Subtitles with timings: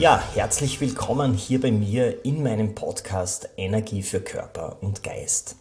[0.00, 5.56] Ja, herzlich willkommen hier bei mir in meinem Podcast Energie für Körper und Geist.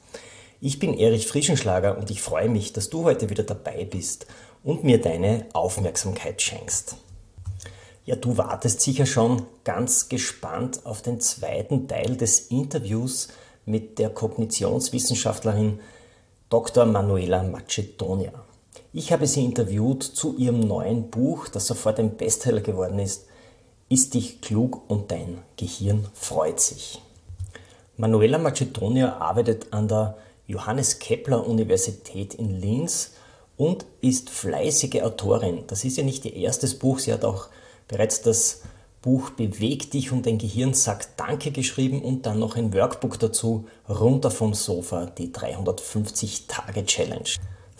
[0.61, 4.27] Ich bin Erich Frischenschlager und ich freue mich, dass du heute wieder dabei bist
[4.63, 6.95] und mir deine Aufmerksamkeit schenkst.
[8.05, 13.27] Ja, du wartest sicher schon ganz gespannt auf den zweiten Teil des Interviews
[13.65, 15.81] mit der Kognitionswissenschaftlerin
[16.49, 16.85] Dr.
[16.85, 18.31] Manuela Macedonia.
[18.93, 23.25] Ich habe sie interviewt zu ihrem neuen Buch, das sofort ein Bestseller geworden ist,
[23.89, 27.01] ist dich klug und dein Gehirn freut sich.
[27.97, 33.11] Manuela Macedonia arbeitet an der Johannes Kepler Universität in Linz
[33.57, 35.63] und ist fleißige Autorin.
[35.67, 37.49] Das ist ja nicht ihr erstes Buch, sie hat auch
[37.87, 38.61] bereits das
[39.01, 43.67] Buch Beweg dich und dein Gehirn sagt Danke geschrieben und dann noch ein Workbook dazu,
[43.87, 47.29] runter vom Sofa, die 350 Tage Challenge.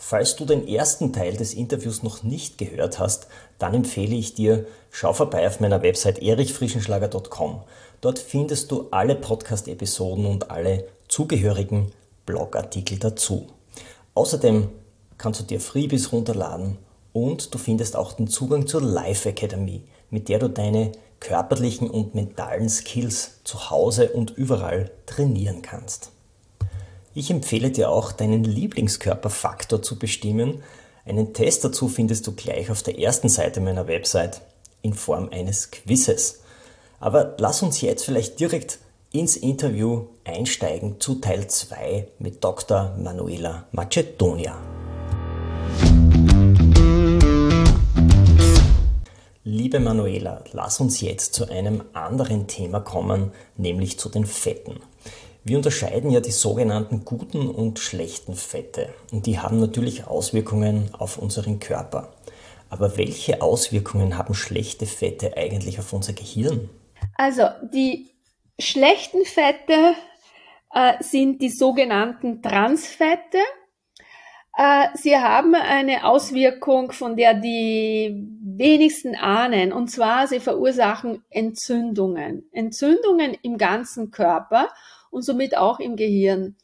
[0.02, 3.26] Falls du den ersten Teil des Interviews noch nicht gehört hast,
[3.58, 7.60] dann empfehle ich dir, schau vorbei auf meiner Website erichfrischenschlager.com.
[8.00, 11.92] Dort findest du alle Podcast-Episoden und alle zugehörigen
[12.24, 13.48] Blogartikel dazu.
[14.14, 14.70] Außerdem
[15.18, 16.78] kannst du dir Freebies runterladen
[17.12, 22.14] und du findest auch den Zugang zur Life Academy, mit der du deine körperlichen und
[22.14, 26.10] mentalen Skills zu Hause und überall trainieren kannst.
[27.12, 30.62] Ich empfehle dir auch, deinen Lieblingskörperfaktor zu bestimmen.
[31.04, 34.42] Einen Test dazu findest du gleich auf der ersten Seite meiner Website
[34.80, 36.42] in Form eines Quizzes.
[37.00, 38.78] Aber lass uns jetzt vielleicht direkt
[39.10, 42.94] ins Interview einsteigen zu Teil 2 mit Dr.
[42.96, 44.56] Manuela Macedonia.
[49.42, 54.80] Liebe Manuela, lass uns jetzt zu einem anderen Thema kommen, nämlich zu den Fetten.
[55.42, 61.16] Wir unterscheiden ja die sogenannten guten und schlechten Fette und die haben natürlich Auswirkungen auf
[61.16, 62.12] unseren Körper.
[62.68, 66.68] Aber welche Auswirkungen haben schlechte Fette eigentlich auf unser Gehirn?
[67.16, 68.10] Also die
[68.58, 69.94] schlechten Fette
[70.74, 73.38] äh, sind die sogenannten Transfette.
[74.56, 78.14] Äh, sie haben eine Auswirkung, von der die
[78.60, 82.48] wenigsten ahnen, und zwar sie verursachen Entzündungen.
[82.52, 84.68] Entzündungen im ganzen Körper
[85.10, 86.54] und somit auch im Gehirn.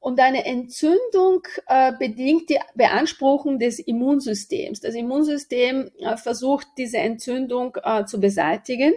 [0.00, 4.80] Und eine Entzündung äh, bedingt die Beanspruchung des Immunsystems.
[4.80, 8.94] Das Immunsystem äh, versucht, diese Entzündung äh, zu beseitigen.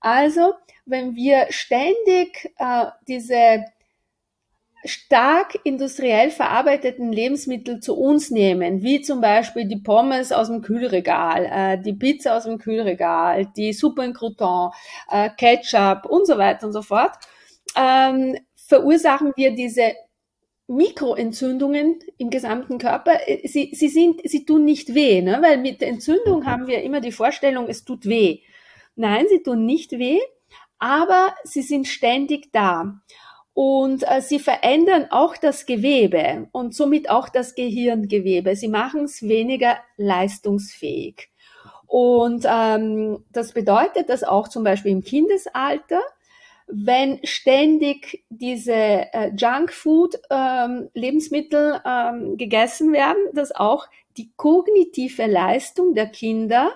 [0.00, 0.54] Also,
[0.86, 3.64] wenn wir ständig äh, diese
[4.84, 11.46] stark industriell verarbeiteten Lebensmittel zu uns nehmen, wie zum Beispiel die Pommes aus dem Kühlregal,
[11.50, 14.70] äh, die Pizza aus dem Kühlregal, die Suppe in Crouton,
[15.10, 17.12] äh, Ketchup und so weiter und so fort,
[17.76, 19.94] ähm, verursachen wir diese
[20.68, 23.18] Mikroentzündungen im gesamten Körper.
[23.44, 25.38] Sie, sie sind, sie tun nicht weh, ne?
[25.42, 28.40] weil mit der Entzündung haben wir immer die Vorstellung, es tut weh.
[28.94, 30.20] Nein, sie tun nicht weh,
[30.78, 33.00] aber sie sind ständig da.
[33.60, 38.54] Und äh, sie verändern auch das Gewebe und somit auch das Gehirngewebe.
[38.54, 41.28] Sie machen es weniger leistungsfähig.
[41.88, 46.00] Und ähm, das bedeutet, dass auch zum Beispiel im Kindesalter
[46.68, 53.88] wenn ständig diese äh, Junkfood ähm, ähm, gegessen werden, dass auch
[54.18, 56.70] die kognitive Leistung der Kinder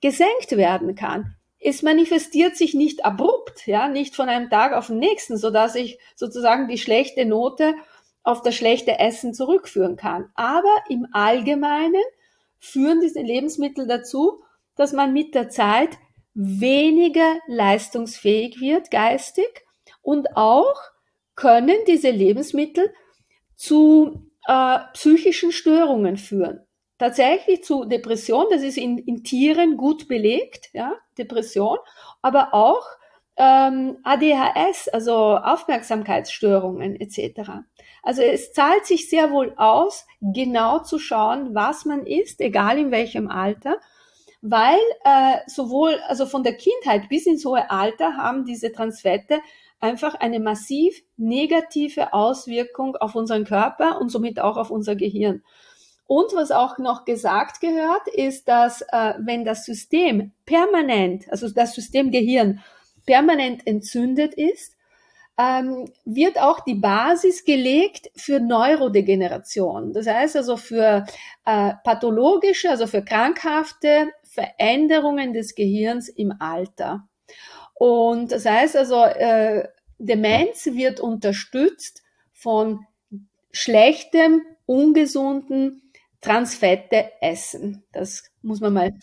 [0.00, 1.36] gesenkt werden kann.
[1.68, 5.74] Es manifestiert sich nicht abrupt, ja, nicht von einem Tag auf den nächsten, so dass
[5.74, 7.74] ich sozusagen die schlechte Note
[8.22, 10.30] auf das schlechte Essen zurückführen kann.
[10.36, 12.04] Aber im Allgemeinen
[12.60, 14.44] führen diese Lebensmittel dazu,
[14.76, 15.98] dass man mit der Zeit
[16.34, 19.64] weniger leistungsfähig wird geistig
[20.02, 20.76] und auch
[21.34, 22.94] können diese Lebensmittel
[23.56, 26.65] zu äh, psychischen Störungen führen.
[26.98, 31.78] Tatsächlich zu Depression, das ist in, in Tieren gut belegt, ja, Depression,
[32.22, 32.86] aber auch
[33.36, 37.50] ähm, ADHS, also Aufmerksamkeitsstörungen etc.
[38.02, 42.90] Also es zahlt sich sehr wohl aus, genau zu schauen, was man isst, egal in
[42.90, 43.76] welchem Alter
[44.42, 49.40] weil äh, sowohl also von der Kindheit bis ins hohe Alter haben diese Transfette
[49.80, 55.42] einfach eine massiv negative Auswirkung auf unseren Körper und somit auch auf unser Gehirn.
[56.06, 61.74] Und was auch noch gesagt gehört, ist, dass äh, wenn das System permanent, also das
[61.74, 62.62] System Gehirn
[63.06, 64.76] permanent entzündet ist,
[65.38, 69.92] ähm, wird auch die Basis gelegt für Neurodegeneration.
[69.92, 71.04] Das heißt also für
[71.44, 77.06] äh, pathologische, also für krankhafte Veränderungen des Gehirns im Alter.
[77.74, 79.68] Und das heißt also, äh,
[79.98, 82.86] Demenz wird unterstützt von
[83.50, 85.85] schlechtem, ungesunden
[86.26, 87.84] Transfette essen.
[87.92, 88.94] Das muss man mal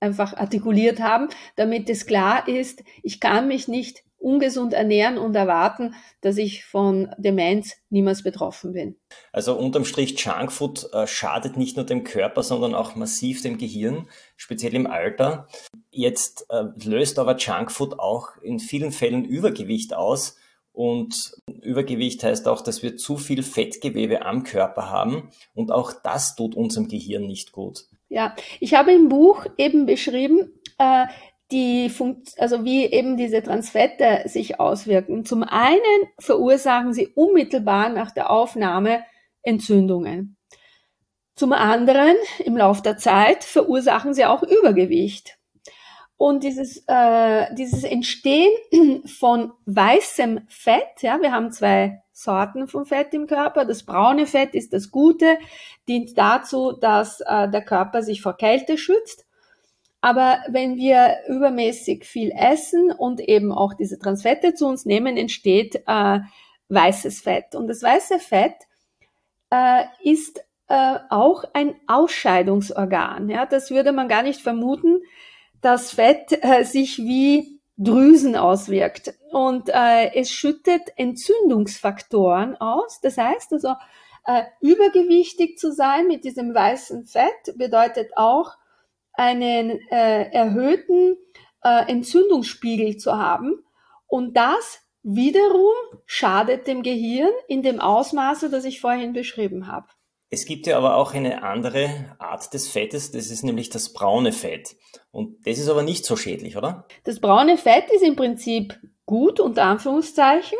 [0.00, 5.94] einfach artikuliert haben, damit es klar ist, ich kann mich nicht ungesund ernähren und erwarten,
[6.20, 8.96] dass ich von Demenz niemals betroffen bin.
[9.32, 14.08] Also unterm Strich Junkfood äh, schadet nicht nur dem Körper, sondern auch massiv dem Gehirn,
[14.36, 15.48] speziell im Alter.
[15.90, 20.36] Jetzt äh, löst aber Junkfood auch in vielen Fällen Übergewicht aus.
[20.78, 25.28] Und Übergewicht heißt auch, dass wir zu viel Fettgewebe am Körper haben.
[25.52, 27.86] Und auch das tut unserem Gehirn nicht gut.
[28.08, 31.06] Ja, ich habe im Buch eben beschrieben, äh,
[31.50, 35.24] die Funkt also wie eben diese Transfette sich auswirken.
[35.24, 35.80] Zum einen
[36.20, 39.02] verursachen sie unmittelbar nach der Aufnahme
[39.42, 40.36] Entzündungen.
[41.34, 42.14] Zum anderen,
[42.44, 45.37] im Laufe der Zeit, verursachen sie auch Übergewicht.
[46.18, 48.50] Und dieses, äh, dieses Entstehen
[49.06, 53.64] von weißem Fett, ja, wir haben zwei Sorten von Fett im Körper.
[53.64, 55.38] Das braune Fett ist das Gute,
[55.86, 59.26] dient dazu, dass äh, der Körper sich vor Kälte schützt.
[60.00, 65.84] Aber wenn wir übermäßig viel essen und eben auch diese Transfette zu uns nehmen, entsteht
[65.86, 66.18] äh,
[66.68, 67.54] weißes Fett.
[67.54, 68.56] Und das weiße Fett
[69.50, 73.28] äh, ist äh, auch ein Ausscheidungsorgan.
[73.28, 75.00] Ja, das würde man gar nicht vermuten,
[75.60, 79.14] dass Fett äh, sich wie Drüsen auswirkt.
[79.30, 83.00] Und äh, es schüttet Entzündungsfaktoren aus.
[83.00, 83.74] Das heißt also,
[84.26, 88.56] äh, übergewichtig zu sein mit diesem weißen Fett bedeutet auch,
[89.14, 91.16] einen äh, erhöhten
[91.64, 93.64] äh, Entzündungsspiegel zu haben.
[94.06, 95.74] Und das wiederum
[96.06, 99.88] schadet dem Gehirn in dem Ausmaße, das ich vorhin beschrieben habe.
[100.30, 104.32] Es gibt ja aber auch eine andere Art des Fettes, das ist nämlich das braune
[104.32, 104.76] Fett.
[105.10, 106.86] Und das ist aber nicht so schädlich, oder?
[107.04, 110.58] Das braune Fett ist im Prinzip gut, unter Anführungszeichen,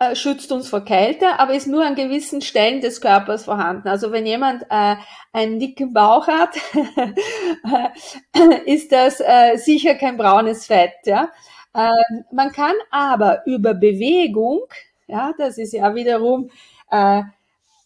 [0.00, 3.88] äh, schützt uns vor Kälte, aber ist nur an gewissen Stellen des Körpers vorhanden.
[3.88, 4.96] Also wenn jemand äh,
[5.32, 6.56] einen dicken Bauch hat,
[8.66, 10.94] ist das äh, sicher kein braunes Fett.
[11.04, 11.30] Ja?
[11.74, 11.90] Äh,
[12.32, 14.62] man kann aber über Bewegung,
[15.06, 16.50] ja, das ist ja wiederum
[16.90, 17.22] äh,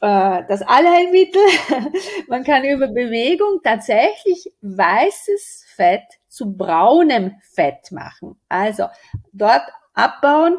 [0.06, 1.43] das Allheilmittel,
[2.29, 8.41] man kann über Bewegung tatsächlich weißes Fett zu braunem Fett machen.
[8.49, 8.87] Also
[9.32, 9.62] dort
[9.93, 10.58] abbauen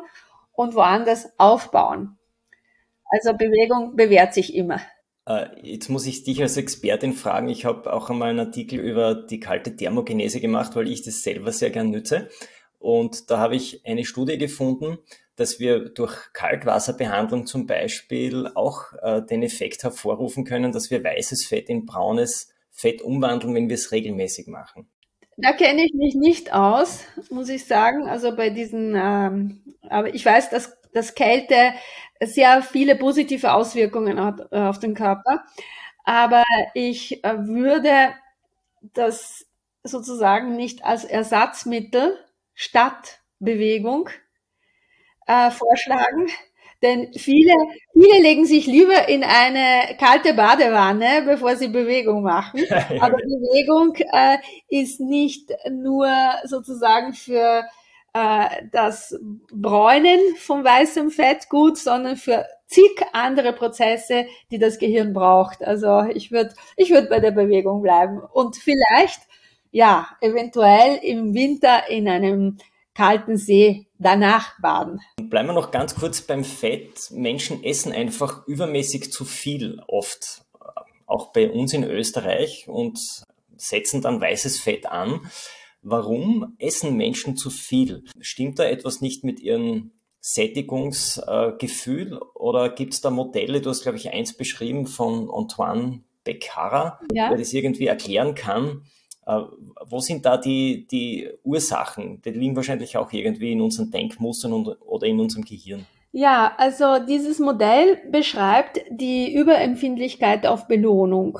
[0.52, 2.18] und woanders aufbauen.
[3.10, 4.80] Also Bewegung bewährt sich immer.
[5.26, 7.50] Äh, jetzt muss ich dich als Expertin fragen.
[7.50, 11.52] Ich habe auch einmal einen Artikel über die kalte Thermogenese gemacht, weil ich das selber
[11.52, 12.30] sehr gern nütze.
[12.82, 14.98] Und da habe ich eine Studie gefunden,
[15.36, 21.46] dass wir durch Kaltwasserbehandlung zum Beispiel auch äh, den Effekt hervorrufen können, dass wir weißes
[21.46, 24.88] Fett in braunes Fett umwandeln, wenn wir es regelmäßig machen.
[25.38, 28.08] Da kenne ich mich nicht aus, muss ich sagen.
[28.08, 31.74] Also bei diesen, ähm, aber ich weiß, dass, dass Kälte
[32.20, 35.44] sehr viele positive Auswirkungen hat äh, auf den Körper.
[36.04, 36.44] Aber
[36.74, 38.14] ich äh, würde
[38.82, 39.46] das
[39.84, 42.18] sozusagen nicht als Ersatzmittel
[42.62, 44.08] statt Bewegung
[45.26, 46.28] äh, vorschlagen,
[46.84, 47.54] denn viele,
[47.92, 52.62] viele legen sich lieber in eine kalte Badewanne, bevor sie Bewegung machen.
[53.00, 54.38] Aber Bewegung äh,
[54.70, 56.08] ist nicht nur
[56.46, 57.64] sozusagen für
[58.14, 59.18] äh, das
[59.52, 65.64] Bräunen von weißem Fett gut, sondern für zig andere Prozesse, die das Gehirn braucht.
[65.64, 69.22] Also ich würde ich würde bei der Bewegung bleiben und vielleicht
[69.72, 72.58] ja eventuell im Winter in einem
[72.94, 75.00] kalten See danach baden.
[75.18, 77.10] Bleiben wir noch ganz kurz beim Fett.
[77.12, 80.44] Menschen essen einfach übermäßig zu viel oft,
[81.06, 83.00] auch bei uns in Österreich und
[83.56, 85.22] setzen dann weißes Fett an.
[85.82, 88.04] Warum essen Menschen zu viel?
[88.20, 93.98] Stimmt da etwas nicht mit ihrem Sättigungsgefühl oder gibt es da Modelle, du hast glaube
[93.98, 97.30] ich eins beschrieben von Antoine Beccara, ja.
[97.30, 102.22] der das irgendwie erklären kann, äh, wo sind da die, die Ursachen?
[102.24, 105.86] Die liegen wahrscheinlich auch irgendwie in unseren Denkmustern und, oder in unserem Gehirn.
[106.12, 111.40] Ja, also dieses Modell beschreibt die Überempfindlichkeit auf Belohnung.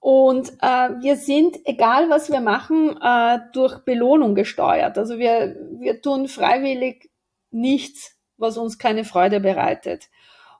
[0.00, 4.98] Und äh, wir sind, egal was wir machen, äh, durch Belohnung gesteuert.
[4.98, 7.10] Also wir, wir tun freiwillig
[7.50, 10.08] nichts, was uns keine Freude bereitet.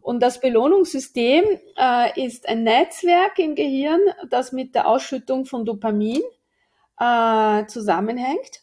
[0.05, 1.45] Und das Belohnungssystem
[1.79, 6.21] äh, ist ein Netzwerk im Gehirn, das mit der Ausschüttung von Dopamin
[7.01, 8.61] äh, zusammenhängt.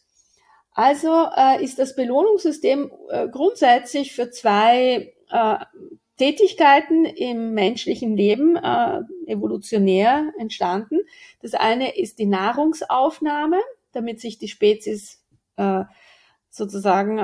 [0.70, 5.56] Also äh, ist das Belohnungssystem äh, grundsätzlich für zwei äh,
[6.16, 11.00] Tätigkeiten im menschlichen Leben äh, evolutionär entstanden.
[11.40, 13.58] Das eine ist die Nahrungsaufnahme,
[13.90, 15.18] damit sich die Spezies
[16.48, 17.18] sozusagen,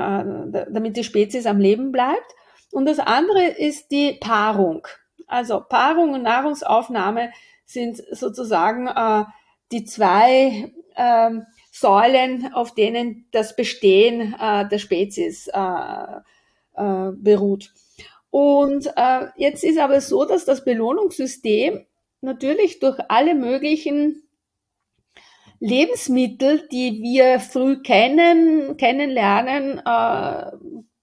[0.51, 2.35] damit die Spezies am Leben bleibt.
[2.71, 4.87] Und das andere ist die Paarung.
[5.27, 7.31] Also Paarung und Nahrungsaufnahme
[7.65, 9.25] sind sozusagen äh,
[9.71, 11.31] die zwei äh,
[11.71, 15.59] Säulen, auf denen das Bestehen äh, der Spezies äh,
[16.75, 17.71] äh, beruht.
[18.31, 21.85] Und äh, jetzt ist aber so, dass das Belohnungssystem
[22.21, 24.23] natürlich durch alle möglichen
[25.59, 30.51] Lebensmittel, die wir früh kennen, kennenlernen, äh,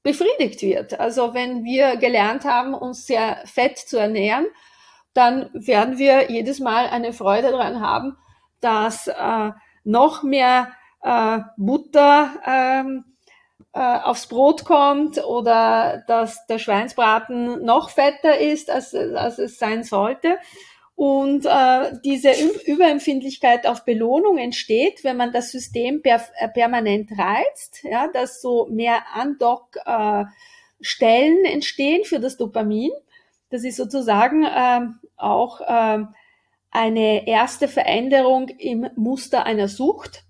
[0.06, 1.00] befriedigt wird.
[1.00, 4.46] Also wenn wir gelernt haben, uns sehr fett zu ernähren,
[5.14, 8.16] dann werden wir jedes Mal eine Freude daran haben,
[8.60, 9.50] dass äh,
[9.82, 10.70] noch mehr
[11.02, 13.04] äh, Butter ähm,
[13.72, 19.82] äh, aufs Brot kommt oder dass der Schweinsbraten noch fetter ist, als, als es sein
[19.82, 20.38] sollte.
[20.96, 22.32] Und äh, diese
[22.64, 28.66] Überempfindlichkeit auf Belohnung entsteht, wenn man das System per, äh, permanent reizt, ja, dass so
[28.70, 32.92] mehr Andock-Stellen äh, entstehen für das Dopamin.
[33.50, 34.86] Das ist sozusagen äh,
[35.18, 35.98] auch äh,
[36.70, 40.24] eine erste Veränderung im Muster einer Sucht.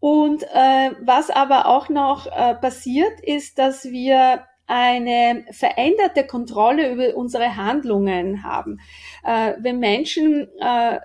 [0.00, 7.14] Und äh, was aber auch noch äh, passiert, ist, dass wir eine veränderte Kontrolle über
[7.14, 8.80] unsere Handlungen haben.
[9.22, 10.98] Äh, wenn Menschen äh,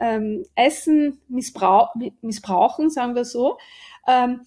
[0.00, 3.56] ähm, Essen missbrauch missbrauchen, sagen wir so,
[4.08, 4.40] ähm,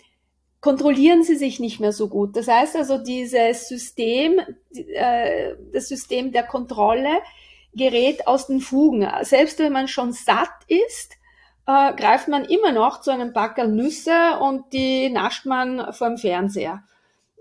[0.59, 2.35] kontrollieren sie sich nicht mehr so gut.
[2.35, 4.41] Das heißt also, dieses System,
[4.75, 7.19] äh, das System der Kontrolle
[7.73, 9.07] gerät aus den Fugen.
[9.21, 11.13] Selbst wenn man schon satt ist,
[11.67, 16.83] äh, greift man immer noch zu einem Backel Nüsse und die nascht man vorm Fernseher.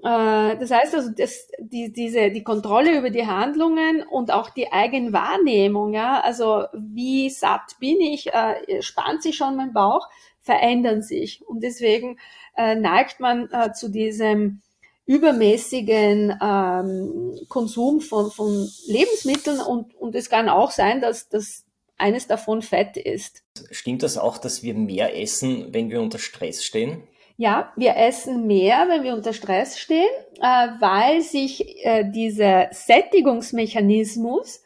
[0.07, 4.73] Äh, das heißt also, das, die, diese, die Kontrolle über die Handlungen und auch die
[4.73, 10.07] Eigenwahrnehmung, ja, also wie satt bin ich, äh, spannt sich schon mein Bauch,
[10.41, 11.45] verändern sich.
[11.45, 12.21] Und deswegen
[12.57, 14.61] äh, neigt man äh, zu diesem
[15.07, 21.65] übermäßigen ähm, Konsum von, von Lebensmitteln und, und es kann auch sein, dass, dass
[21.97, 23.43] eines davon Fett ist.
[23.73, 27.03] Stimmt das auch, dass wir mehr essen, wenn wir unter Stress stehen?
[27.39, 30.09] Ja, wir essen mehr, wenn wir unter Stress stehen,
[30.41, 34.63] äh, weil sich äh, dieser Sättigungsmechanismus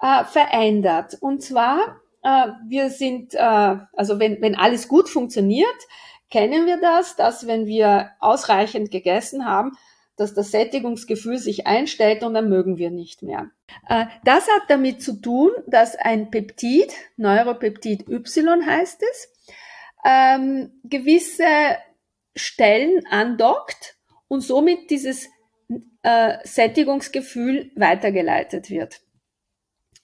[0.00, 1.16] äh, verändert.
[1.20, 5.68] Und zwar, äh, wir sind, äh, also wenn, wenn alles gut funktioniert,
[6.30, 9.76] kennen wir das, dass wenn wir ausreichend gegessen haben,
[10.16, 13.50] dass das Sättigungsgefühl sich einstellt und dann mögen wir nicht mehr.
[13.88, 19.32] Äh, das hat damit zu tun, dass ein Peptid, Neuropeptid Y heißt es,
[20.04, 21.44] ähm, gewisse
[22.34, 23.96] Stellen andockt
[24.28, 25.28] und somit dieses
[26.02, 29.00] äh, Sättigungsgefühl weitergeleitet wird.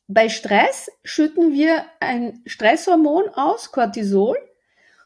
[0.09, 4.39] Bei Stress schütten wir ein Stresshormon aus, Cortisol,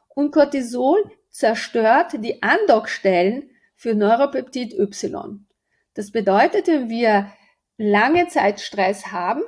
[0.09, 5.47] und Cortisol zerstört die Andockstellen für Neuropeptid Y.
[5.95, 7.33] Das bedeutet, wenn wir
[7.79, 9.43] lange Zeit Stress haben,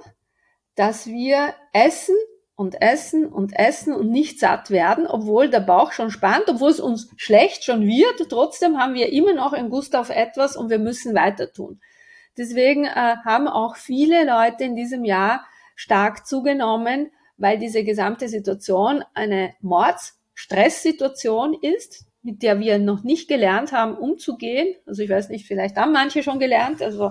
[0.75, 2.17] dass wir essen
[2.63, 6.79] und essen und essen und nicht satt werden, obwohl der Bauch schon spannt, obwohl es
[6.79, 8.31] uns schlecht schon wird.
[8.31, 11.81] Trotzdem haben wir immer noch ein Gust auf etwas und wir müssen weiter tun.
[12.39, 19.03] Deswegen äh, haben auch viele Leute in diesem Jahr stark zugenommen, weil diese gesamte Situation
[19.13, 24.77] eine Mords-Stresssituation ist, mit der wir noch nicht gelernt haben, umzugehen.
[24.87, 26.81] Also ich weiß nicht, vielleicht haben manche schon gelernt.
[26.81, 27.11] Also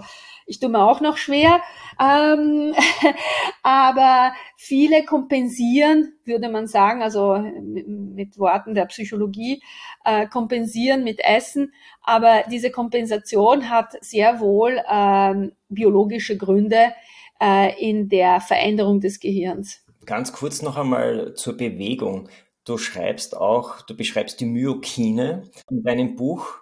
[0.51, 1.61] ich tue mir auch noch schwer,
[1.97, 2.75] ähm,
[3.63, 9.63] aber viele kompensieren, würde man sagen, also mit, Worten der Psychologie,
[10.03, 16.93] äh, kompensieren mit Essen, aber diese Kompensation hat sehr wohl ähm, biologische Gründe
[17.41, 19.85] äh, in der Veränderung des Gehirns.
[20.05, 22.27] Ganz kurz noch einmal zur Bewegung.
[22.65, 26.60] Du schreibst auch, du beschreibst die Myokine in deinem Buch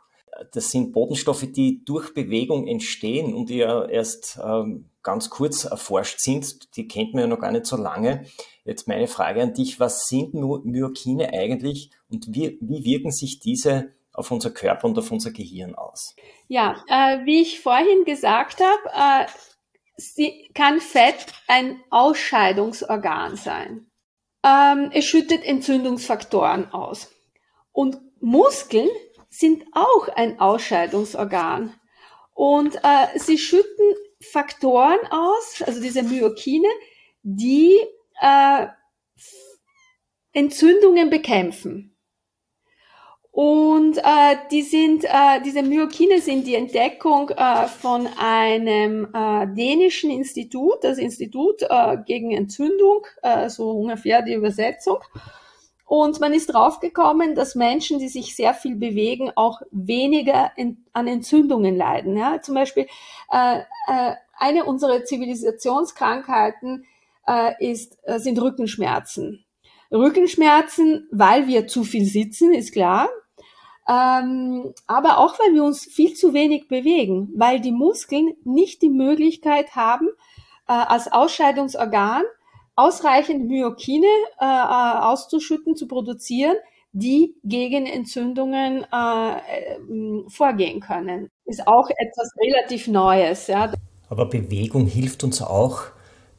[0.51, 6.19] das sind Botenstoffe, die durch Bewegung entstehen und die ja erst ähm, ganz kurz erforscht
[6.19, 6.75] sind.
[6.75, 8.25] Die kennt man ja noch gar nicht so lange.
[8.63, 13.93] Jetzt meine Frage an dich, was sind Myokine eigentlich und wie, wie wirken sich diese
[14.13, 16.15] auf unser Körper und auf unser Gehirn aus?
[16.47, 23.89] Ja, äh, wie ich vorhin gesagt habe, äh, kann Fett ein Ausscheidungsorgan sein.
[24.43, 27.11] Ähm, es schüttet Entzündungsfaktoren aus.
[27.71, 28.89] Und Muskeln
[29.29, 31.73] sind auch ein Ausscheidungsorgan.
[32.33, 36.69] Und äh, sie schütten Faktoren aus, also diese Myokine,
[37.21, 37.79] die
[38.21, 38.67] äh,
[40.33, 41.95] Entzündungen bekämpfen.
[43.31, 50.11] Und äh, die sind, äh, diese Myokine sind die Entdeckung äh, von einem äh, dänischen
[50.11, 54.97] Institut, das Institut äh, gegen Entzündung, äh, so ungefähr die Übersetzung.
[55.89, 61.07] Und man ist draufgekommen, dass Menschen, die sich sehr viel bewegen, auch weniger in, an
[61.07, 62.15] Entzündungen leiden.
[62.15, 62.43] Ja?
[62.43, 62.85] Zum Beispiel
[63.31, 66.85] äh, äh, eine unserer Zivilisationskrankheiten
[67.27, 69.43] äh, ist, äh, sind Rückenschmerzen.
[69.91, 73.09] Rückenschmerzen, weil wir zu viel sitzen, ist klar.
[73.87, 78.89] Ähm, aber auch, weil wir uns viel zu wenig bewegen, weil die Muskeln nicht die
[78.89, 80.07] Möglichkeit haben,
[80.67, 82.25] äh, als Ausscheidungsorgan
[82.79, 84.07] ausreichend Myokine
[84.39, 86.55] äh, äh, auszuschütten, zu produzieren,
[86.91, 89.79] die gegen Entzündungen äh, äh,
[90.27, 91.29] vorgehen können.
[91.45, 93.47] Ist auch etwas relativ Neues.
[93.47, 93.71] Ja.
[94.09, 95.83] Aber Bewegung hilft uns auch,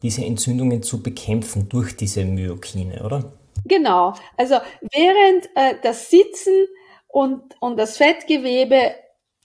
[0.03, 3.33] diese Entzündungen zu bekämpfen durch diese Myokine, oder?
[3.67, 4.15] Genau.
[4.37, 6.67] Also während äh, das Sitzen
[7.07, 8.95] und, und das Fettgewebe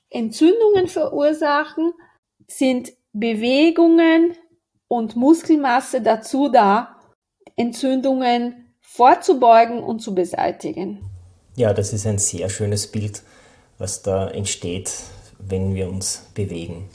[0.10, 1.92] Entzündungen verursachen,
[2.48, 4.36] sind Bewegungen
[4.96, 6.96] und Muskelmasse dazu da,
[7.58, 11.00] Entzündungen vorzubeugen und zu beseitigen.
[11.58, 13.22] Ja, das ist ein sehr schönes Bild,
[13.78, 14.92] was da entsteht,
[15.38, 16.90] wenn wir uns bewegen.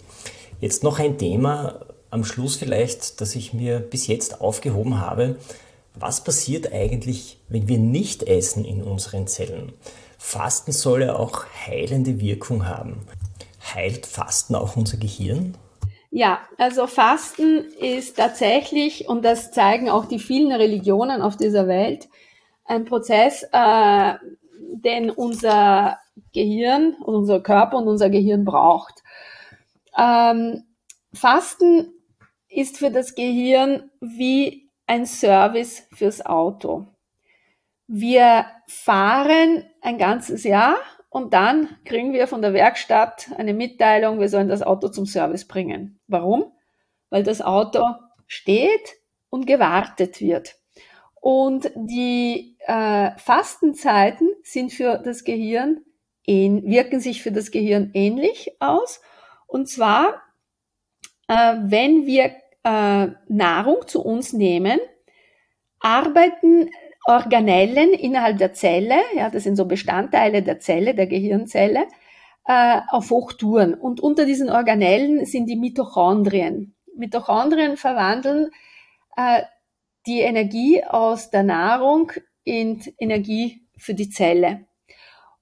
[0.61, 5.37] Jetzt noch ein Thema am Schluss vielleicht, das ich mir bis jetzt aufgehoben habe.
[5.95, 9.75] Was passiert eigentlich, wenn wir nicht essen in unseren Zellen?
[10.19, 13.03] Fasten soll ja auch heilende Wirkung haben.
[13.75, 15.55] Heilt Fasten auch unser Gehirn?
[16.11, 22.09] Ja, also Fasten ist tatsächlich, und das zeigen auch die vielen Religionen auf dieser Welt,
[22.65, 24.15] ein Prozess, äh,
[24.73, 25.99] den unser
[26.33, 29.03] Gehirn unser Körper und unser Gehirn braucht.
[29.97, 30.65] Ähm,
[31.13, 31.93] Fasten
[32.49, 36.87] ist für das Gehirn wie ein Service fürs Auto.
[37.87, 40.77] Wir fahren ein ganzes Jahr
[41.11, 45.47] und dann kriegen wir von der Werkstatt eine Mitteilung, wir sollen das Auto zum Service
[45.47, 46.01] bringen.
[46.07, 46.53] Warum?
[47.11, 47.85] Weil das Auto
[48.29, 48.95] steht
[49.29, 50.57] und gewartet wird.
[51.21, 55.85] Und die äh, Fastenzeiten sind für das Gehirn,
[56.27, 59.01] wirken sich für das Gehirn ähnlich aus.
[59.49, 60.23] Und zwar,
[61.27, 64.79] äh, wenn wir äh, Nahrung zu uns nehmen,
[65.81, 66.71] arbeiten
[67.11, 71.89] Organellen innerhalb der Zelle, ja, das sind so Bestandteile der Zelle, der Gehirnzelle,
[72.47, 73.75] äh, auf Hochtouren.
[73.75, 76.77] Und unter diesen Organellen sind die Mitochondrien.
[76.97, 78.51] Mitochondrien verwandeln
[79.17, 79.43] äh,
[80.07, 82.13] die Energie aus der Nahrung
[82.45, 84.67] in Energie für die Zelle.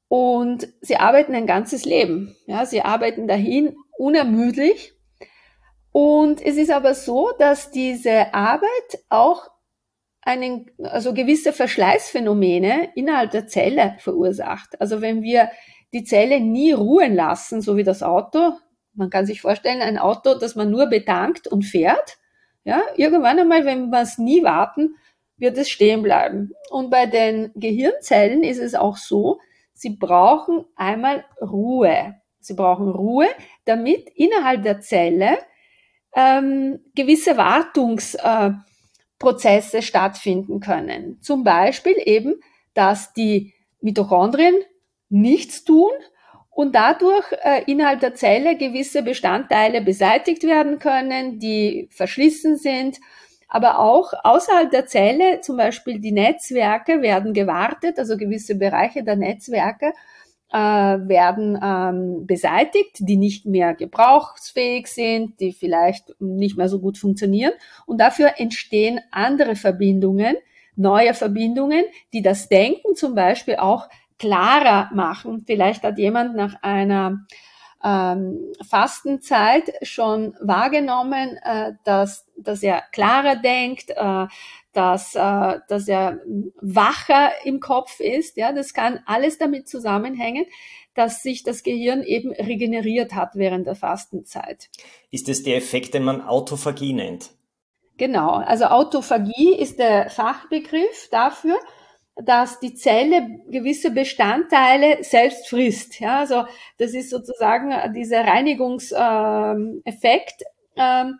[0.09, 2.35] Und sie arbeiten ein ganzes Leben.
[2.47, 4.95] Ja, sie arbeiten dahin unermüdlich.
[5.93, 9.51] Und es ist aber so, dass diese Arbeit auch
[10.29, 14.79] einen, also gewisse Verschleißphänomene innerhalb der Zelle verursacht.
[14.81, 15.51] Also wenn wir
[15.95, 18.53] die Zelle nie ruhen lassen, so wie das Auto,
[18.93, 22.19] man kann sich vorstellen, ein Auto, das man nur betankt und fährt,
[22.65, 24.97] ja, irgendwann einmal, wenn wir es nie warten,
[25.39, 26.53] wird es stehen bleiben.
[26.71, 29.41] Und bei den Gehirnzellen ist es auch so,
[29.73, 32.17] sie brauchen einmal Ruhe.
[32.41, 33.29] Sie brauchen Ruhe,
[33.65, 35.39] damit innerhalb der Zelle
[36.15, 38.51] ähm, gewisse Wartungs, äh,
[39.19, 41.19] Prozesse stattfinden können.
[41.21, 42.41] Zum Beispiel eben,
[42.75, 44.55] dass die Mitochondrien
[45.09, 45.91] nichts tun
[46.51, 52.99] und dadurch äh, innerhalb der Zelle gewisse Bestandteile beseitigt werden können, die verschlissen sind.
[53.49, 59.17] Aber auch außerhalb der Zelle, zum Beispiel die Netzwerke werden gewartet, also gewisse Bereiche der
[59.17, 59.93] Netzwerke
[60.53, 66.99] äh, werden ähm, beseitigt, die nicht mehr gebrauchsfähig sind, die vielleicht nicht mehr so gut
[66.99, 67.53] funktionieren.
[67.87, 70.37] Und dafür entstehen andere Verbindungen,
[70.77, 75.45] neue Verbindungen, die das Denken zum Beispiel auch klarer machen.
[75.47, 77.27] Vielleicht hat jemand nach einer
[77.85, 84.27] ähm, Fastenzeit schon wahrgenommen, äh, dass, dass er klarer denkt, äh,
[84.79, 86.21] dass, äh, dass er
[86.61, 88.37] wacher im Kopf ist.
[88.37, 90.47] Ja, das kann alles damit zusammenhängen,
[90.95, 94.69] dass sich das Gehirn eben regeneriert hat während der Fastenzeit.
[95.11, 97.31] Ist es der Effekt, den man Autophagie nennt?
[97.97, 101.59] Genau, also Autophagie ist der Fachbegriff dafür,
[102.15, 105.99] dass die Zelle gewisse Bestandteile selbst frisst.
[105.99, 106.45] Ja, also
[106.79, 110.45] das ist sozusagen dieser Reinigungseffekt.
[110.77, 111.19] Ähm,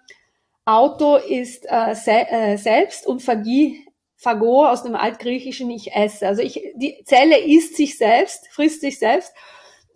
[0.69, 6.27] Auto ist äh, se äh, selbst und Phagie, Phago aus dem Altgriechischen ich esse.
[6.27, 9.33] Also ich, die Zelle isst sich selbst, frisst sich selbst.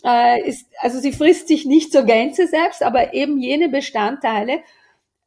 [0.02, 4.60] Äh, ist, also sie frisst sich nicht zur Gänze selbst, aber eben jene Bestandteile,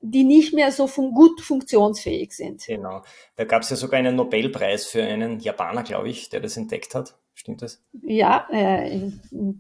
[0.01, 2.65] die nicht mehr so fun gut funktionsfähig sind.
[2.65, 3.03] Genau.
[3.36, 6.95] Da gab es ja sogar einen Nobelpreis für einen Japaner, glaube ich, der das entdeckt
[6.95, 7.15] hat.
[7.36, 7.84] Stimmt das?
[8.01, 9.12] Ja, äh,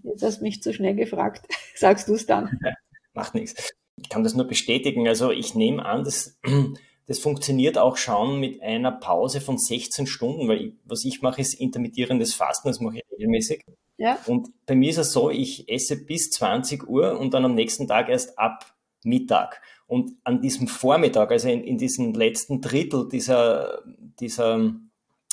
[0.03, 1.45] jetzt hast du mich zu schnell gefragt.
[1.75, 2.59] Sagst du es dann?
[3.13, 3.71] Macht nichts.
[4.05, 5.07] Ich kann das nur bestätigen.
[5.07, 6.39] Also ich nehme an, dass
[7.07, 11.41] das funktioniert auch schon mit einer Pause von 16 Stunden, weil ich, was ich mache,
[11.41, 13.65] ist intermittierendes Fasten, das mache ich regelmäßig.
[13.97, 14.19] Ja.
[14.27, 17.87] Und bei mir ist es so, ich esse bis 20 Uhr und dann am nächsten
[17.87, 19.59] Tag erst ab Mittag.
[19.87, 23.81] Und an diesem Vormittag, also in, in diesem letzten Drittel dieser,
[24.19, 24.71] dieser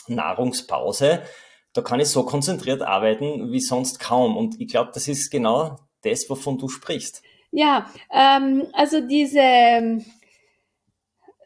[0.09, 1.21] Nahrungspause,
[1.75, 4.39] da kann ich so konzentriert arbeiten wie sonst kaum.
[4.39, 7.23] Und ich glaube, das ist genau das, wovon du sprichst.
[7.53, 10.03] Ja, ähm, also diese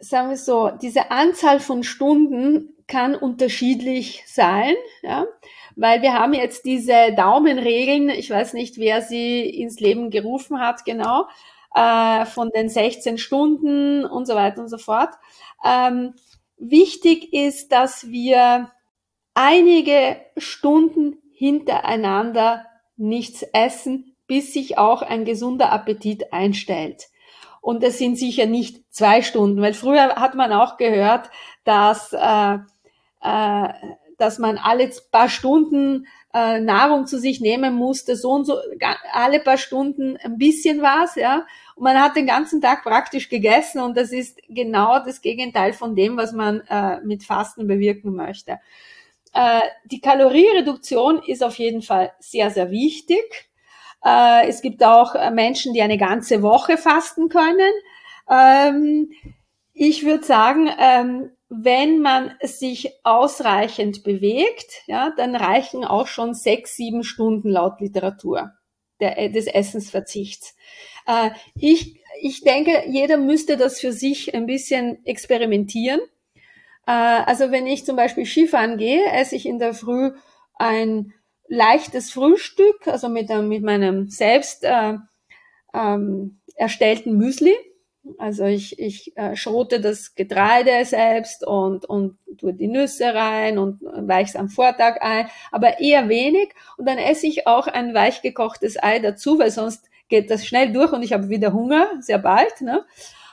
[0.00, 5.26] sagen wir so, diese Anzahl von Stunden kann unterschiedlich sein, ja,
[5.74, 10.84] weil wir haben jetzt diese Daumenregeln, ich weiß nicht, wer sie ins Leben gerufen hat,
[10.84, 11.26] genau,
[11.74, 15.10] äh, von den 16 Stunden und so weiter und so fort.
[15.64, 16.14] Ähm,
[16.56, 18.70] wichtig ist, dass wir
[19.34, 22.66] einige Stunden hintereinander
[22.96, 27.08] nichts essen, bis sich auch ein gesunder Appetit einstellt.
[27.60, 31.30] Und es sind sicher nicht zwei Stunden, weil früher hat man auch gehört,
[31.64, 32.58] dass, äh,
[33.22, 33.68] äh,
[34.18, 38.58] dass man alle paar Stunden äh, Nahrung zu sich nehmen musste, so und so,
[39.12, 41.46] alle paar Stunden ein bisschen was, ja.
[41.74, 45.96] Und man hat den ganzen Tag praktisch gegessen und das ist genau das Gegenteil von
[45.96, 48.60] dem, was man äh, mit Fasten bewirken möchte.
[49.32, 53.50] Äh, die Kaloriereduktion ist auf jeden Fall sehr, sehr wichtig.
[54.04, 57.72] Äh, es gibt auch äh, Menschen, die eine ganze Woche fasten können.
[58.30, 59.10] Ähm,
[59.72, 66.76] ich würde sagen, ähm, wenn man sich ausreichend bewegt, ja, dann reichen auch schon sechs,
[66.76, 68.52] sieben Stunden laut Literatur
[69.00, 70.56] der, äh, des Essensverzichts.
[71.06, 76.00] Äh, ich, ich denke, jeder müsste das für sich ein bisschen experimentieren.
[76.86, 80.12] Äh, also wenn ich zum Beispiel Skifahren gehe, esse ich in der Früh
[80.54, 81.12] ein
[81.48, 84.94] leichtes Frühstück, also mit, äh, mit meinem selbst äh,
[85.74, 87.54] ähm, erstellten Müsli.
[88.18, 93.80] Also ich, ich äh, schrote das Getreide selbst und, und tue die Nüsse rein und
[93.82, 96.54] weiche es am Vortag ein, aber eher wenig.
[96.76, 100.72] Und dann esse ich auch ein weich gekochtes Ei dazu, weil sonst geht das schnell
[100.72, 102.60] durch und ich habe wieder Hunger, sehr bald.
[102.60, 102.84] Ne?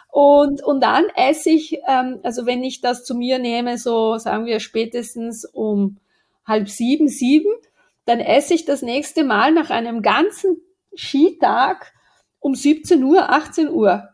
[0.09, 4.45] Und, und dann esse ich, ähm, also wenn ich das zu mir nehme, so sagen
[4.45, 5.97] wir spätestens um
[6.45, 7.51] halb sieben, sieben,
[8.05, 10.57] dann esse ich das nächste Mal nach einem ganzen
[10.95, 11.93] Skitag
[12.39, 14.09] um 17 Uhr, 18 Uhr.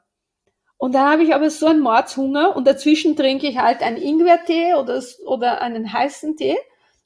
[0.78, 4.76] Und da habe ich aber so einen Mordshunger und dazwischen trinke ich halt einen Ingwertee
[4.76, 6.58] oder, oder einen heißen Tee.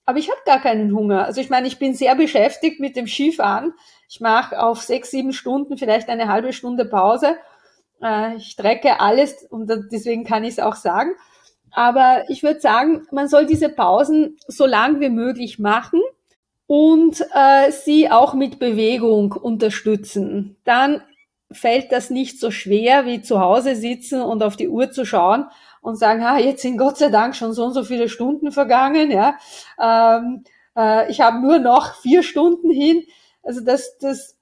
[0.06, 1.26] Aber ich habe gar keinen Hunger.
[1.26, 3.74] Also ich meine, ich bin sehr beschäftigt mit dem Skifahren.
[4.10, 7.38] Ich mache auf sechs, sieben Stunden vielleicht eine halbe Stunde Pause.
[8.02, 11.12] Äh, ich strecke alles und deswegen kann ich es auch sagen.
[11.72, 16.02] Aber ich würde sagen, man soll diese Pausen so lang wie möglich machen
[16.68, 20.58] und äh, sie auch mit Bewegung unterstützen.
[20.64, 21.02] Dann
[21.52, 25.46] fällt das nicht so schwer wie zu Hause sitzen und auf die Uhr zu schauen
[25.82, 29.12] und sagen, ah, jetzt sind Gott sei Dank schon so und so viele Stunden vergangen,
[29.12, 29.38] ja.
[29.80, 30.44] Ähm,
[30.76, 33.04] äh, ich habe nur noch vier Stunden hin.
[33.44, 34.38] Also das, das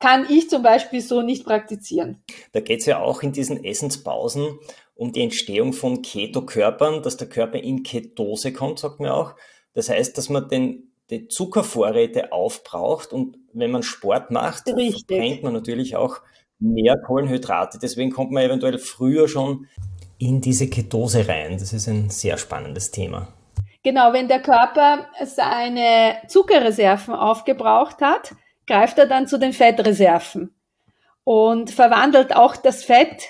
[0.00, 2.22] kann ich zum Beispiel so nicht praktizieren.
[2.52, 4.58] Da geht es ja auch in diesen Essenspausen
[4.94, 9.34] um die Entstehung von Ketokörpern, dass der Körper in Ketose kommt, sagt man auch.
[9.72, 15.52] Das heißt, dass man den die Zuckervorräte aufbraucht und wenn man Sport macht, verbrennt man
[15.52, 16.20] natürlich auch
[16.58, 17.78] mehr Kohlenhydrate.
[17.80, 19.66] Deswegen kommt man eventuell früher schon
[20.18, 21.58] in diese Ketose rein.
[21.58, 23.28] Das ist ein sehr spannendes Thema.
[23.82, 28.34] Genau, wenn der Körper seine Zuckerreserven aufgebraucht hat,
[28.66, 30.54] greift er dann zu den Fettreserven
[31.24, 33.24] und verwandelt auch das Fett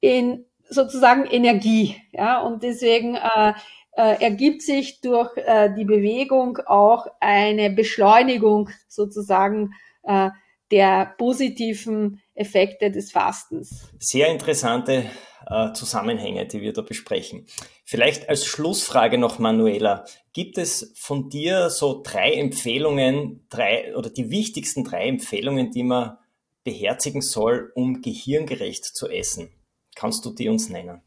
[0.00, 1.96] in sozusagen Energie.
[2.12, 3.54] Ja, und deswegen äh,
[3.96, 10.30] äh, ergibt sich durch äh, die Bewegung auch eine Beschleunigung sozusagen äh,
[10.70, 13.88] der positiven Effekte des Fastens.
[13.98, 15.04] Sehr interessante
[15.46, 17.46] äh, Zusammenhänge, die wir da besprechen.
[17.84, 24.30] Vielleicht als Schlussfrage noch, Manuela, gibt es von dir so drei Empfehlungen, drei oder die
[24.30, 26.18] wichtigsten drei Empfehlungen, die man
[26.64, 29.52] beherzigen soll, um gehirngerecht zu essen?
[29.94, 31.00] Kannst du die uns nennen?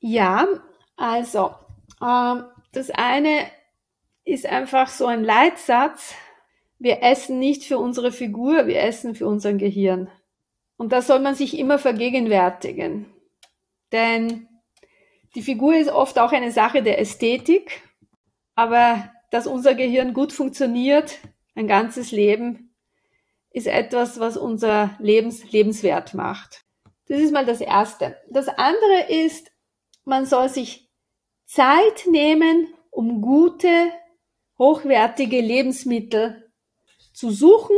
[0.00, 0.46] Ja,
[0.96, 1.54] also
[2.00, 3.50] das eine
[4.24, 6.14] ist einfach so ein Leitsatz.
[6.78, 10.10] Wir essen nicht für unsere Figur, wir essen für unser Gehirn.
[10.76, 13.06] Und das soll man sich immer vergegenwärtigen.
[13.90, 14.48] Denn
[15.34, 17.82] die Figur ist oft auch eine Sache der Ästhetik,
[18.54, 21.18] aber dass unser Gehirn gut funktioniert,
[21.54, 22.74] ein ganzes Leben,
[23.50, 26.64] ist etwas, was unser Lebens lebenswert macht.
[27.08, 28.16] Das ist mal das Erste.
[28.30, 29.50] Das andere ist,
[30.04, 30.87] man soll sich
[31.48, 33.90] Zeit nehmen, um gute,
[34.58, 36.50] hochwertige Lebensmittel
[37.14, 37.76] zu suchen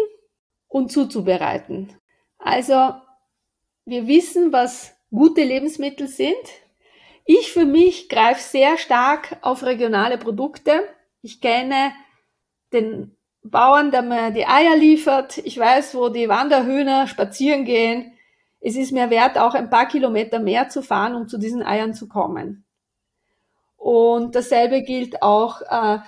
[0.66, 1.92] und zuzubereiten.
[2.38, 2.94] Also
[3.84, 6.34] wir wissen, was gute Lebensmittel sind.
[7.24, 10.82] Ich für mich greife sehr stark auf regionale Produkte.
[11.22, 11.92] Ich kenne
[12.72, 15.38] den Bauern, der mir die Eier liefert.
[15.38, 18.14] Ich weiß, wo die Wanderhühner spazieren gehen.
[18.60, 21.94] Es ist mir wert, auch ein paar Kilometer mehr zu fahren, um zu diesen Eiern
[21.94, 22.64] zu kommen.
[23.90, 25.98] Und dasselbe gilt auch äh,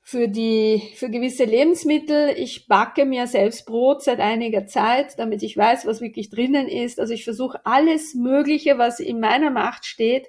[0.00, 2.30] für die, für gewisse Lebensmittel.
[2.36, 6.98] Ich backe mir selbst Brot seit einiger Zeit, damit ich weiß, was wirklich drinnen ist.
[6.98, 10.26] Also ich versuche alles Mögliche, was in meiner Macht steht,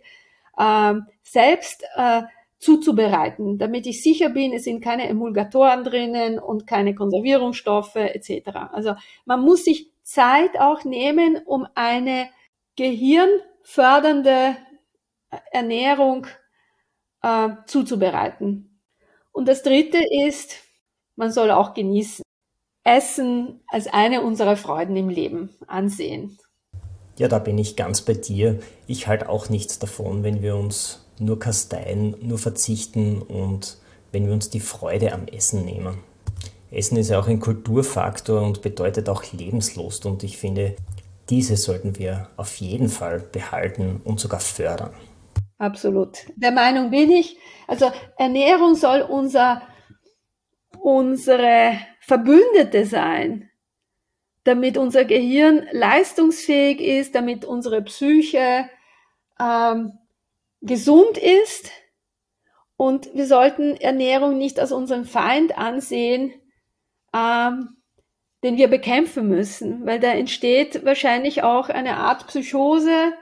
[0.59, 0.93] äh,
[1.23, 2.21] selbst äh,
[2.59, 8.49] zuzubereiten, damit ich sicher bin, es sind keine Emulgatoren drinnen und keine Konservierungsstoffe etc.
[8.71, 8.93] Also
[9.25, 12.29] man muss sich Zeit auch nehmen, um eine
[12.75, 14.57] gehirnfördernde
[15.51, 16.27] Ernährung
[17.25, 18.79] äh, zuzubereiten.
[19.31, 20.57] Und das Dritte ist,
[21.15, 22.23] man soll auch genießen.
[22.83, 26.37] Essen als eine unserer Freuden im Leben ansehen.
[27.17, 28.59] Ja, da bin ich ganz bei dir.
[28.85, 33.77] Ich halte auch nichts davon, wenn wir uns nur kasteien, nur verzichten und
[34.11, 35.97] wenn wir uns die Freude am Essen nehmen.
[36.69, 40.75] Essen ist ja auch ein Kulturfaktor und bedeutet auch Lebenslust und ich finde,
[41.29, 44.93] diese sollten wir auf jeden Fall behalten und sogar fördern.
[45.57, 46.25] Absolut.
[46.35, 47.37] Der Meinung bin ich.
[47.67, 49.61] Also Ernährung soll unser,
[50.79, 53.49] unsere Verbündete sein,
[54.43, 58.69] damit unser Gehirn leistungsfähig ist, damit unsere Psyche
[59.39, 59.93] ähm,
[60.61, 61.71] gesund ist.
[62.77, 66.33] Und wir sollten Ernährung nicht als unseren Feind ansehen,
[67.13, 67.77] ähm,
[68.43, 73.13] den wir bekämpfen müssen, weil da entsteht wahrscheinlich auch eine Art Psychose,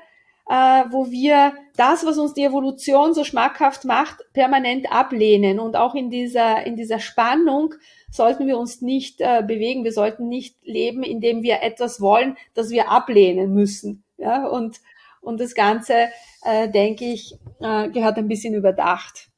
[0.49, 5.59] äh, wo wir das, was uns die Evolution so schmackhaft macht, permanent ablehnen.
[5.59, 7.75] Und auch in dieser, in dieser Spannung
[8.11, 9.83] sollten wir uns nicht äh, bewegen.
[9.83, 14.03] Wir sollten nicht leben, indem wir etwas wollen, das wir ablehnen müssen.
[14.17, 14.81] Ja, und,
[15.21, 16.09] und das Ganze,
[16.43, 19.29] äh, denke ich, äh, gehört ein bisschen überdacht.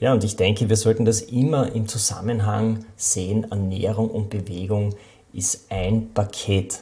[0.00, 3.46] Ja, und ich denke, wir sollten das immer im Zusammenhang sehen.
[3.50, 4.94] Ernährung und Bewegung
[5.32, 6.80] ist ein Paket.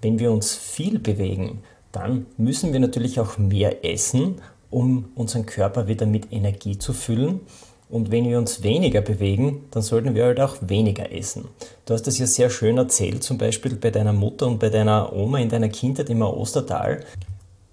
[0.00, 5.88] Wenn wir uns viel bewegen, dann müssen wir natürlich auch mehr essen, um unseren Körper
[5.88, 7.40] wieder mit Energie zu füllen.
[7.88, 11.48] Und wenn wir uns weniger bewegen, dann sollten wir halt auch weniger essen.
[11.86, 15.14] Du hast das ja sehr schön erzählt, zum Beispiel bei deiner Mutter und bei deiner
[15.14, 17.04] Oma in deiner Kindheit im Ostertal.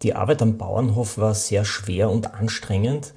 [0.04, 3.14] Die Arbeit am Bauernhof war sehr schwer und anstrengend.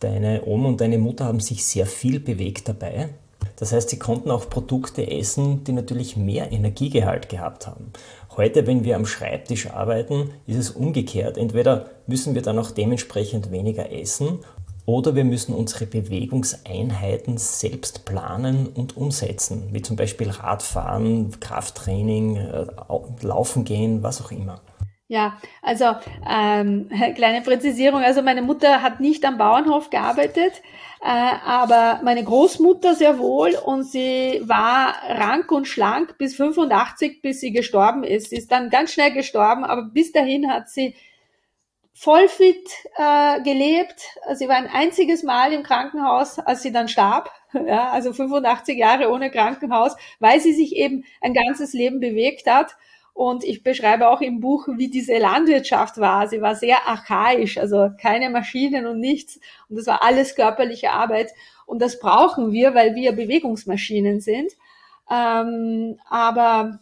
[0.00, 3.10] Deine Oma und deine Mutter haben sich sehr viel bewegt dabei.
[3.56, 7.92] Das heißt, sie konnten auch Produkte essen, die natürlich mehr Energiegehalt gehabt haben.
[8.36, 11.38] Heute, wenn wir am Schreibtisch arbeiten, ist es umgekehrt.
[11.38, 14.40] Entweder müssen wir dann auch dementsprechend weniger essen
[14.86, 22.66] oder wir müssen unsere Bewegungseinheiten selbst planen und umsetzen, wie zum Beispiel Radfahren, Krafttraining, äh,
[23.22, 24.60] Laufen gehen, was auch immer.
[25.06, 25.84] Ja, also
[26.28, 28.02] ähm, kleine Präzisierung.
[28.02, 30.62] Also meine Mutter hat nicht am Bauernhof gearbeitet,
[31.10, 37.52] aber meine Großmutter sehr wohl und sie war rank und schlank bis 85, bis sie
[37.52, 38.30] gestorben ist.
[38.30, 40.94] Sie ist dann ganz schnell gestorben, aber bis dahin hat sie
[41.92, 44.02] voll fit äh, gelebt.
[44.34, 47.30] Sie war ein einziges Mal im Krankenhaus, als sie dann starb.
[47.68, 52.74] Ja, also 85 Jahre ohne Krankenhaus, weil sie sich eben ein ganzes Leben bewegt hat.
[53.14, 56.26] Und ich beschreibe auch im Buch, wie diese Landwirtschaft war.
[56.26, 59.38] Sie war sehr archaisch, also keine Maschinen und nichts.
[59.68, 61.30] Und das war alles körperliche Arbeit.
[61.64, 64.52] Und das brauchen wir, weil wir Bewegungsmaschinen sind.
[65.08, 66.80] Ähm, aber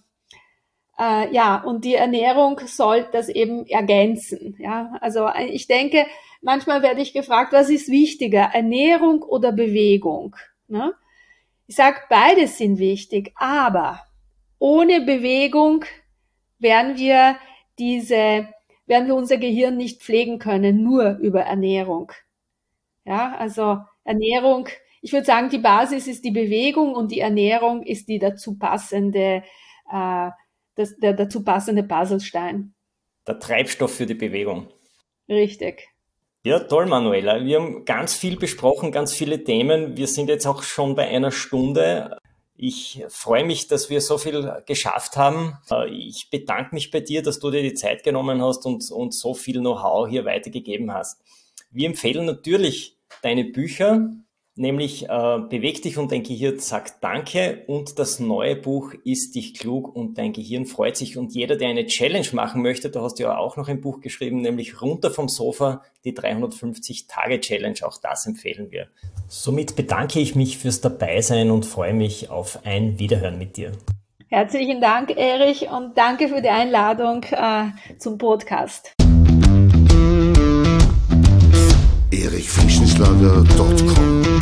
[0.99, 4.57] äh, ja, und die Ernährung soll das eben ergänzen.
[4.59, 6.07] Ja, also ich denke,
[6.40, 10.35] manchmal werde ich gefragt, was ist wichtiger, Ernährung oder Bewegung?
[10.66, 10.95] Ne?
[11.66, 14.01] Ich sage, beides sind wichtig, aber
[14.59, 15.85] ohne Bewegung
[16.62, 17.37] werden wir
[17.79, 18.48] diese,
[18.87, 22.12] werden wir unser Gehirn nicht pflegen können, nur über Ernährung.
[23.05, 24.68] Ja, also Ernährung,
[25.01, 29.42] ich würde sagen, die Basis ist die Bewegung und die Ernährung ist die dazu passende,
[29.90, 30.31] äh,
[30.77, 32.75] das, der dazu passende Puzzlestein.
[33.27, 34.68] Der Treibstoff für die Bewegung.
[35.29, 35.88] Richtig.
[36.44, 37.44] Ja, toll, Manuela.
[37.44, 39.96] Wir haben ganz viel besprochen, ganz viele Themen.
[39.96, 42.18] Wir sind jetzt auch schon bei einer Stunde.
[42.64, 45.59] Ich freue mich, dass wir so viel geschafft haben.
[45.68, 49.12] Äh, ich bedanke mich bei dir, dass du dir die Zeit genommen hast und, und
[49.12, 51.20] so viel Know-how hier weitergegeben hast.
[51.72, 54.12] Wir empfehlen natürlich deine Bücher.
[54.57, 59.55] Nämlich äh, Beweg dich und dein Gehirn sagt Danke und das neue Buch ist dich
[59.55, 63.19] klug und dein Gehirn freut sich und jeder, der eine Challenge machen möchte, du hast
[63.19, 67.99] ja auch noch ein Buch geschrieben, nämlich runter vom Sofa, die 350 Tage Challenge, auch
[67.99, 68.88] das empfehlen wir.
[69.29, 73.73] Somit bedanke ich mich fürs Dabeisein und freue mich auf ein Wiederhören mit dir.
[74.29, 77.67] Herzlichen Dank, Erich, und danke für die Einladung äh,
[77.99, 78.95] zum Podcast.
[82.12, 84.42] erichfrischenschlager.com